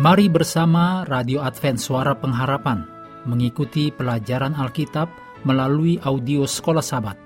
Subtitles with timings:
[0.00, 2.88] Mari bersama Radio Advent Suara Pengharapan
[3.28, 5.12] mengikuti pelajaran Alkitab
[5.44, 7.20] melalui audio Sekolah Sabat.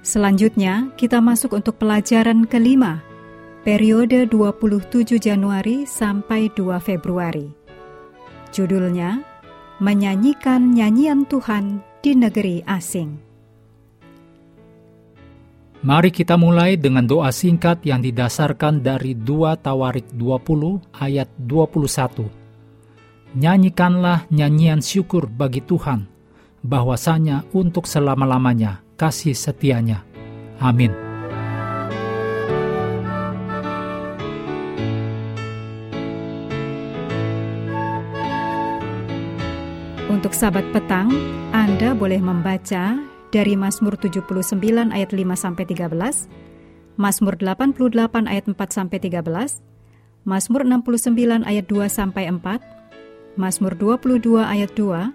[0.00, 3.04] Selanjutnya, kita masuk untuk pelajaran kelima,
[3.68, 7.52] periode 27 Januari sampai 2 Februari.
[8.48, 9.20] Judulnya,
[9.76, 13.25] Menyanyikan Nyanyian Tuhan di Negeri Asing.
[15.86, 22.26] Mari kita mulai dengan doa singkat yang didasarkan dari 2 Tawarik 20 ayat 21.
[23.38, 26.10] Nyanyikanlah nyanyian syukur bagi Tuhan,
[26.66, 30.02] bahwasanya untuk selama-lamanya kasih setianya.
[30.58, 30.90] Amin.
[40.10, 41.14] Untuk sahabat petang,
[41.54, 45.92] Anda boleh membaca dari Mazmur 79 ayat 5 sampai 13,
[46.96, 49.60] Mazmur 88 ayat 4 sampai 13,
[50.24, 55.12] Mazmur 69 ayat 2 sampai 4, Mazmur 22 ayat 2,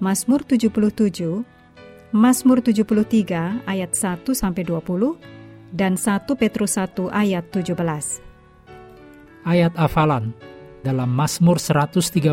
[0.00, 1.44] Mazmur 77,
[2.16, 5.20] Mazmur 73 ayat 1 sampai 20
[5.76, 7.76] dan 1 Petrus 1 ayat 17.
[9.44, 10.32] Ayat hafalan
[10.80, 12.24] dalam Mazmur 137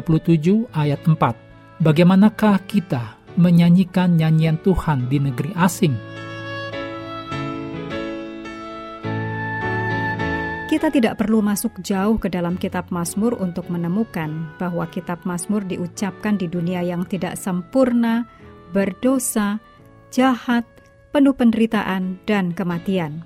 [0.71, 1.83] ayat 4.
[1.83, 5.95] Bagaimanakah kita menyanyikan nyanyian Tuhan di negeri asing.
[10.67, 16.35] Kita tidak perlu masuk jauh ke dalam kitab Mazmur untuk menemukan bahwa kitab Mazmur diucapkan
[16.35, 18.27] di dunia yang tidak sempurna,
[18.75, 19.57] berdosa,
[20.13, 20.67] jahat,
[21.15, 23.23] penuh penderitaan, dan kematian.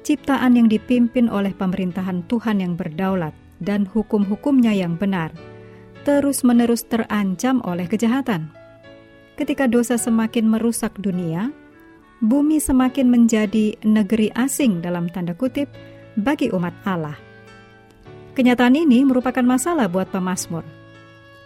[0.00, 5.30] Ciptaan yang dipimpin oleh pemerintahan Tuhan yang berdaulat dan hukum-hukumnya yang benar,
[6.08, 8.59] terus-menerus terancam oleh kejahatan
[9.40, 11.48] ketika dosa semakin merusak dunia,
[12.20, 15.72] bumi semakin menjadi negeri asing dalam tanda kutip
[16.20, 17.16] bagi umat Allah.
[18.36, 20.60] Kenyataan ini merupakan masalah buat pemazmur,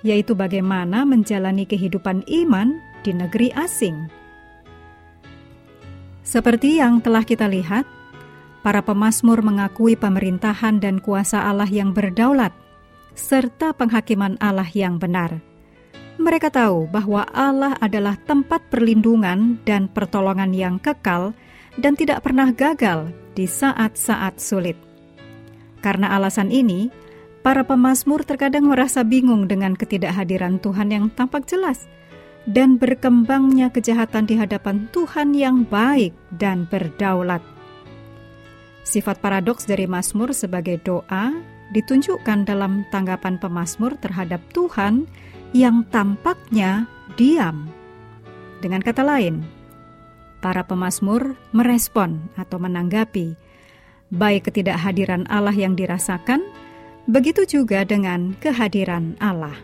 [0.03, 4.10] yaitu bagaimana menjalani kehidupan iman di negeri asing.
[6.27, 7.87] Seperti yang telah kita lihat,
[8.66, 12.50] para pemazmur mengakui pemerintahan dan kuasa Allah yang berdaulat,
[13.15, 15.53] serta penghakiman Allah yang benar
[16.16, 21.34] mereka tahu bahwa Allah adalah tempat perlindungan dan pertolongan yang kekal
[21.78, 24.78] dan tidak pernah gagal di saat-saat sulit.
[25.82, 26.88] Karena alasan ini,
[27.44, 31.84] para pemazmur terkadang merasa bingung dengan ketidakhadiran Tuhan yang tampak jelas
[32.48, 37.41] dan berkembangnya kejahatan di hadapan Tuhan yang baik dan berdaulat.
[38.84, 41.32] Sifat paradoks dari Mazmur sebagai doa
[41.74, 45.10] ditunjukkan dalam tanggapan pemazmur terhadap Tuhan
[45.50, 46.86] yang tampaknya
[47.18, 47.66] diam.
[48.62, 49.42] Dengan kata lain,
[50.38, 53.34] para pemazmur merespon atau menanggapi
[54.14, 56.46] baik ketidakhadiran Allah yang dirasakan,
[57.10, 59.58] begitu juga dengan kehadiran Allah.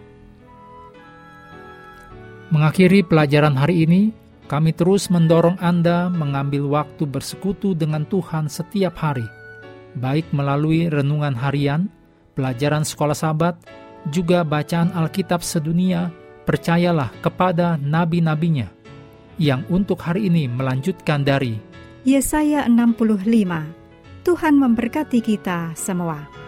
[2.51, 4.03] Mengakhiri pelajaran hari ini,
[4.51, 9.25] kami terus mendorong Anda mengambil waktu bersekutu dengan Tuhan setiap hari,
[9.95, 11.87] baik melalui renungan harian,
[12.33, 13.59] pelajaran sekolah sahabat,
[14.09, 16.09] juga bacaan Alkitab sedunia,
[16.49, 18.71] percayalah kepada nabi-nabinya
[19.41, 21.57] yang untuk hari ini melanjutkan dari
[22.05, 24.25] Yesaya 65.
[24.25, 26.40] Tuhan memberkati kita semua.